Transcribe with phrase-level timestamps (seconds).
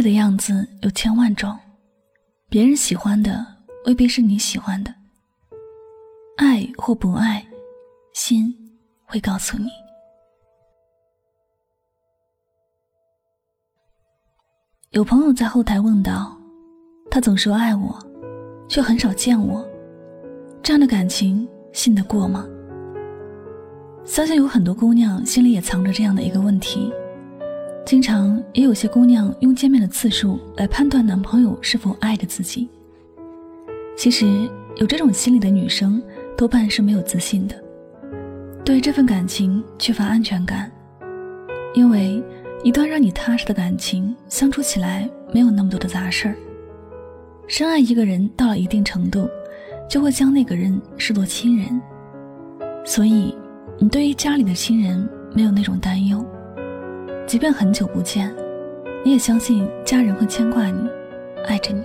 [0.00, 1.54] 爱的样子有千万种，
[2.48, 3.46] 别人喜欢的
[3.84, 4.90] 未必是你喜欢的。
[6.38, 7.46] 爱或不爱，
[8.14, 8.50] 心
[9.04, 9.68] 会告诉你。
[14.92, 16.34] 有朋友在后台问道
[17.12, 17.94] ：“他总说爱我，
[18.70, 19.62] 却很少见我，
[20.62, 22.48] 这样的感情信得过吗？”
[24.06, 26.90] 相信有很多姑娘心里也藏着这样的一个问题。
[27.90, 32.68] 经常也有些姑娘用见面的次数来判断男朋友是否爱着自己。
[33.96, 36.00] 其实有这种心理的女生
[36.38, 37.64] 多半是没有自信的，
[38.64, 40.70] 对这份感情缺乏安全感。
[41.74, 42.22] 因为
[42.62, 46.36] 一段让你踏实的感情相处起来没有那么多的杂事儿。
[47.48, 49.28] 深爱一个人到了一定程度，
[49.88, 51.82] 就会将那个人视作亲人。
[52.84, 53.34] 所以
[53.80, 56.19] 你对于家里的亲人没有那种担忧。
[57.30, 58.34] 即便很久不见，
[59.04, 60.90] 你也相信家人会牵挂你，
[61.46, 61.80] 爱着你。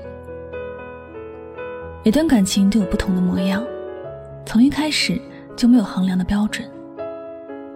[2.04, 3.64] 每段感情都有不同的模样，
[4.44, 5.22] 从一开始
[5.56, 6.68] 就没有衡量的标准。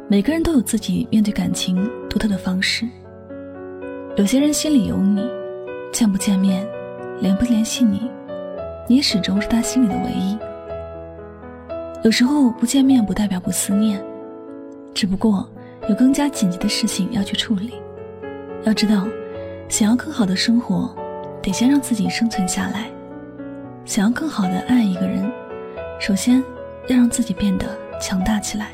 [0.08, 2.88] 每个人都有自己面对感情独特的方式。
[4.16, 5.22] 有些人心里有你，
[5.94, 6.68] 见不见面，
[7.22, 8.10] 联不联系你，
[8.88, 10.36] 你始终是他心里的唯一。
[12.04, 14.04] 有时候不见面不代表不思念，
[14.92, 15.48] 只不过。
[15.90, 17.74] 有更加紧急的事情要去处理。
[18.64, 19.08] 要知道，
[19.68, 20.96] 想要更好的生活，
[21.42, 22.92] 得先让自己生存下来。
[23.86, 25.28] 想要更好的爱一个人，
[26.00, 26.44] 首先
[26.88, 27.66] 要让自己变得
[28.00, 28.68] 强大起来。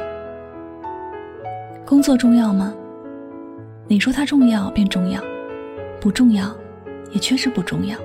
[1.86, 2.74] 工作重要吗？
[3.88, 5.22] 你说它重要便重要，
[6.02, 6.54] 不重要
[7.12, 7.98] 也确实不重要。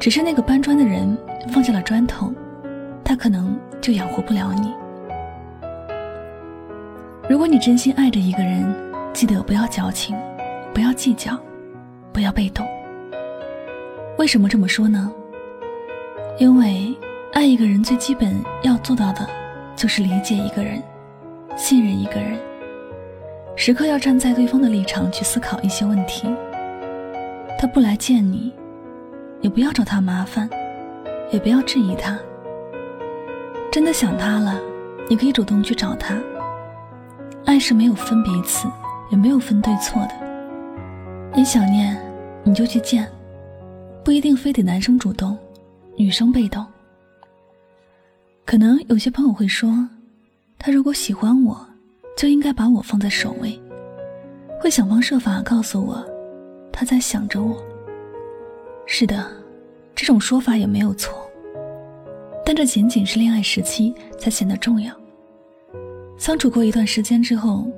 [0.00, 1.14] 只是那个搬砖的人
[1.52, 2.32] 放下了砖头，
[3.04, 4.72] 他可能就养活不了你。
[7.28, 8.64] 如果你真心爱着一个人，
[9.12, 10.16] 记得不要矫情，
[10.72, 11.38] 不要计较，
[12.10, 12.66] 不要被动。
[14.16, 15.12] 为什么这么说呢？
[16.38, 16.96] 因为
[17.34, 19.28] 爱一个人最基本要做到的，
[19.76, 20.82] 就是理解一个人，
[21.54, 22.38] 信任一个人，
[23.54, 26.34] 时刻要站在对方的立场去思考一些问题。
[27.58, 28.54] 他不来见你，
[29.42, 30.48] 也不要找他麻烦，
[31.30, 32.18] 也不要质疑他。
[33.70, 34.58] 真的想他了，
[35.10, 36.14] 你可以主动去找他。
[37.48, 38.68] 爱是没有分彼此，
[39.10, 40.10] 也没有分对错的。
[41.34, 41.98] 你想念，
[42.44, 43.10] 你就去见，
[44.04, 45.34] 不一定非得男生主动，
[45.96, 46.62] 女生被动。
[48.44, 49.88] 可能有些朋友会说，
[50.58, 51.66] 他如果喜欢我，
[52.18, 53.58] 就应该把我放在首位，
[54.60, 56.04] 会想方设法告诉我，
[56.70, 57.56] 他在想着我。
[58.84, 59.26] 是的，
[59.94, 61.18] 这种说法也没有错，
[62.44, 64.94] 但这仅仅是恋爱时期才显得重要。
[66.18, 67.70] 相处过一段时间之后，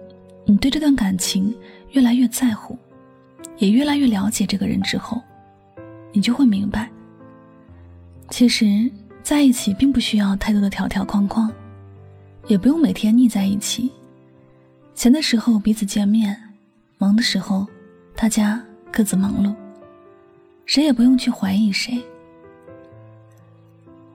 [0.46, 1.54] 你对这段感情
[1.90, 2.76] 越来越在乎，
[3.58, 5.20] 也越来越了解这个人之后，
[6.10, 6.90] 你就会明白，
[8.30, 8.90] 其实
[9.22, 11.52] 在一起并不需要太多的条条框框，
[12.46, 13.92] 也不用每天腻在一起。
[14.94, 16.34] 闲的时候彼此见面，
[16.96, 17.66] 忙的时候
[18.16, 19.54] 大家各自忙碌，
[20.64, 22.02] 谁也不用去怀疑谁。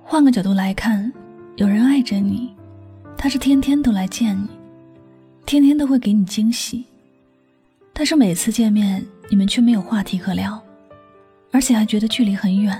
[0.03, 1.11] 换个角度来看，
[1.57, 2.53] 有人爱着你。
[3.25, 4.47] 他是天天都来见你，
[5.47, 6.85] 天天都会给你惊喜，
[7.91, 10.61] 但是每次见面你们却没有话题可聊，
[11.51, 12.79] 而且还觉得距离很远，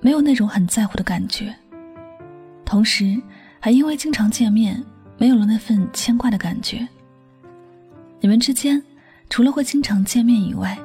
[0.00, 1.54] 没有那种很在乎的感觉。
[2.64, 3.16] 同时，
[3.60, 4.84] 还因为经常见面，
[5.18, 6.84] 没有了那份牵挂的感觉。
[8.18, 8.82] 你们之间
[9.30, 10.76] 除了会经常见面以外，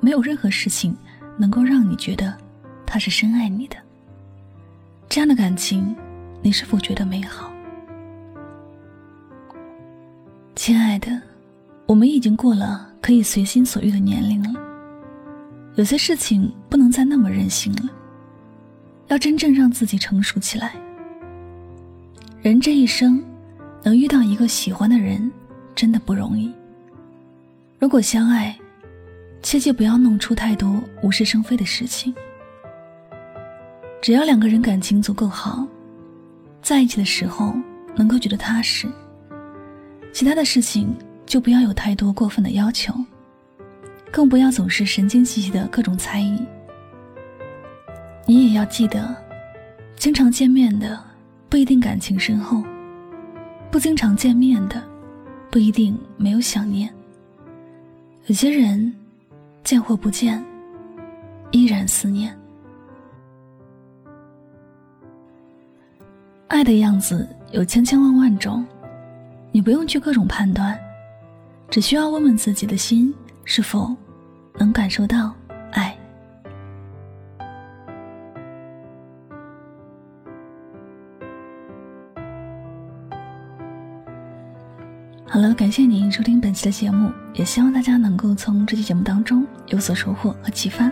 [0.00, 0.96] 没有任何事情
[1.36, 2.34] 能够让你觉得
[2.86, 3.76] 他是深爱你的。
[5.10, 5.94] 这样的感情，
[6.40, 7.52] 你是否觉得美好？
[10.68, 11.18] 亲爱的，
[11.86, 14.60] 我们已经过了可以随心所欲的年龄了。
[15.76, 17.88] 有些事情不能再那么任性了，
[19.06, 20.74] 要真正让自己成熟起来。
[22.42, 23.24] 人这一生，
[23.82, 25.32] 能遇到一个喜欢的人，
[25.74, 26.52] 真的不容易。
[27.78, 28.54] 如果相爱，
[29.42, 32.14] 切记不要弄出太多无事生非的事情。
[34.02, 35.66] 只要两个人感情足够好，
[36.60, 37.54] 在一起的时候
[37.96, 38.86] 能够觉得踏实，
[40.12, 40.94] 其他的事情
[41.26, 42.92] 就不要有太多过分的要求，
[44.10, 46.44] 更不要总是神经兮兮的各种猜疑。
[48.26, 49.14] 你也要记得，
[49.96, 50.98] 经常见面的
[51.48, 52.62] 不一定感情深厚，
[53.70, 54.82] 不经常见面的
[55.50, 56.92] 不一定没有想念。
[58.26, 58.92] 有些人
[59.64, 60.44] 见或不见，
[61.52, 62.36] 依然思念。
[66.48, 68.66] 爱的样子有千千万万种，
[69.58, 70.78] 你不用去各种判断，
[71.68, 73.12] 只需要问问自己的心
[73.44, 73.92] 是否
[74.56, 75.34] 能感受到
[75.72, 75.92] 爱。
[85.26, 90.88] 好了，感谢您收听本期的节目，也希望大家能够从这期节目当中有所收获和启发。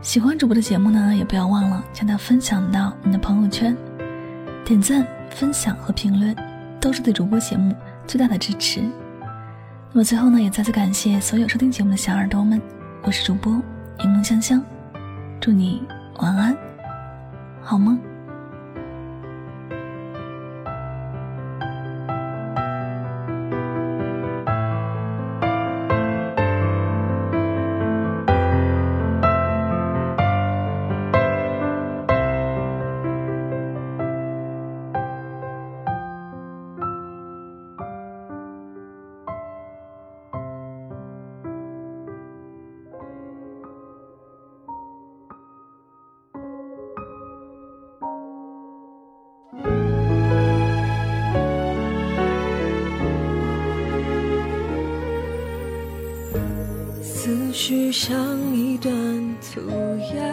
[0.00, 3.76] 喜欢主播的节目呢，也不要忘了将它分享到你的朋友圈。
[4.64, 6.34] 点赞、分享和评论，
[6.80, 7.74] 都是对主播节目
[8.06, 8.80] 最大的支持。
[9.92, 12.60] 那么最后呢，也再次感谢所有收听节目的小耳朵们，
[13.02, 13.52] 我是主播
[13.98, 14.62] 柠檬香香，
[15.40, 15.82] 祝你
[16.18, 16.56] 晚安，
[17.62, 18.09] 好梦。
[57.60, 58.16] 思绪像
[58.56, 58.90] 一段
[59.42, 59.60] 涂
[60.14, 60.24] 鸦，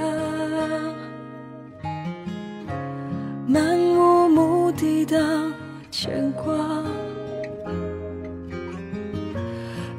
[3.45, 5.51] 漫无目的的
[5.91, 6.55] 牵挂，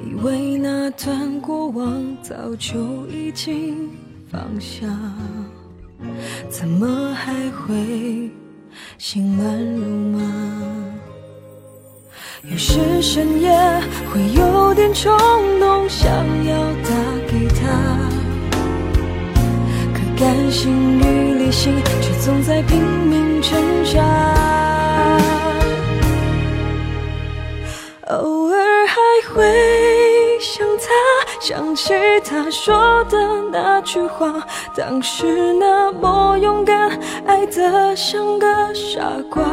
[0.03, 3.91] 以为那段过往早就已经
[4.33, 4.87] 放下，
[6.49, 8.31] 怎么还会
[8.97, 9.85] 心乱如
[10.17, 10.23] 麻？
[12.51, 13.51] 有时深夜
[14.11, 15.13] 会有点冲
[15.61, 16.11] 动，想
[16.47, 16.73] 要
[20.19, 23.53] 感性与理性却总在拼命挣
[23.85, 24.03] 扎。
[28.09, 28.99] 偶尔还
[29.33, 29.45] 会
[30.41, 30.87] 想他，
[31.41, 31.95] 想起
[32.25, 33.17] 他说的
[33.53, 34.45] 那句话，
[34.75, 36.91] 当时那么勇敢，
[37.25, 39.01] 爱得像个傻
[39.31, 39.45] 瓜。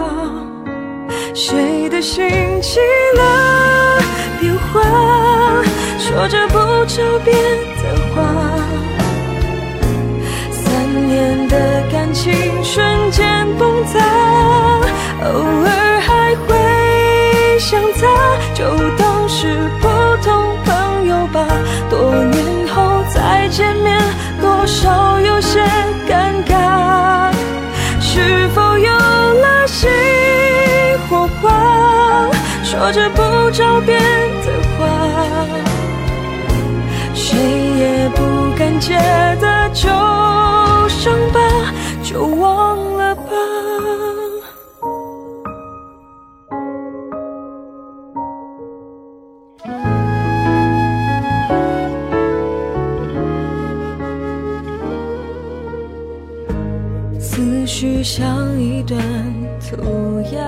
[1.36, 2.28] 谁的心
[2.60, 2.80] 起
[3.18, 4.00] 了
[4.40, 4.82] 变化？
[6.00, 7.36] 说着不着边
[7.78, 7.84] 的
[8.16, 8.45] 话，
[12.26, 12.34] 情
[12.64, 14.00] 瞬间崩塌。
[15.22, 18.02] 偶尔还会想他，
[18.56, 18.66] 就
[18.98, 19.88] 当是普
[20.24, 21.46] 通朋友吧。
[21.88, 24.02] 多年后再见面，
[24.42, 25.62] 多少有些
[26.10, 27.32] 尴尬。
[28.02, 29.88] 是否有了新？
[31.08, 31.52] 火花，
[32.64, 34.02] 说着不着边
[34.42, 34.88] 的话，
[37.14, 38.96] 谁也不敢揭
[39.40, 39.88] 的旧
[58.06, 59.02] 像一段
[59.60, 60.40] 涂鸦。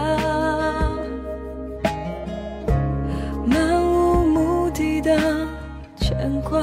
[3.48, 5.20] 漫无目的的
[5.96, 6.62] 牵挂，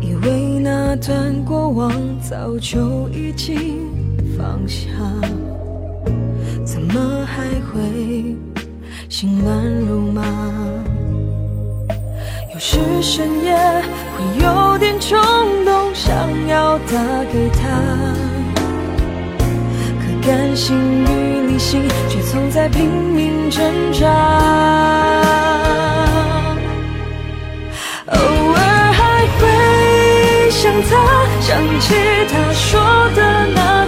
[0.00, 3.78] 以为那段过往早就已经
[4.36, 4.90] 放下，
[6.64, 8.36] 怎么还会
[9.08, 10.51] 心乱如麻？
[12.72, 13.54] 是深夜
[14.16, 15.20] 会有点冲
[15.62, 16.10] 动，想
[16.48, 16.96] 要打
[17.30, 17.68] 给他，
[20.00, 20.74] 可感性
[21.04, 23.62] 与理性却总在拼命挣
[23.92, 24.08] 扎。
[28.06, 30.96] 偶尔还会想他，
[31.42, 31.94] 想起
[32.26, 32.80] 他说
[33.14, 33.84] 的那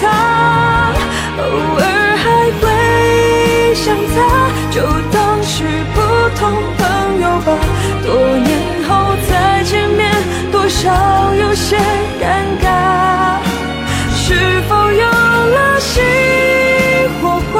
[0.00, 0.04] 他
[1.38, 1.42] 偶
[1.80, 1.84] 尔
[2.24, 2.26] 还
[2.60, 2.64] 会
[3.74, 4.16] 想他
[4.70, 4.76] 就
[5.12, 5.64] 当是
[5.94, 5.96] 普
[6.38, 6.40] 通
[6.78, 7.48] 朋友吧。
[8.04, 8.48] 多年
[8.88, 8.90] 后
[9.28, 10.10] 再见面
[10.50, 10.90] 多少
[11.34, 11.76] 有些
[12.20, 12.22] 尴
[12.62, 12.68] 尬。
[14.30, 14.34] 是
[14.68, 15.94] 否有了新
[17.22, 17.56] 火花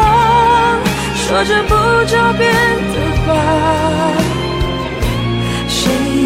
[1.14, 2.52] 说着不着边
[2.92, 3.26] 的话
[5.66, 5.80] 谁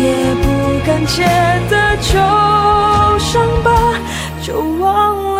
[0.05, 0.07] 也
[0.43, 0.45] 不
[0.85, 1.23] 敢揭
[1.71, 2.11] 的旧
[3.21, 3.31] 伤
[3.63, 3.69] 疤
[4.43, 4.83] 就忘
[5.23, 5.32] 了